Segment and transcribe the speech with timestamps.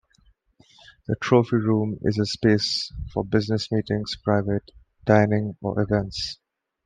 [1.05, 4.71] The Trophy Room is a space for business meetings, private
[5.05, 6.39] dining or events.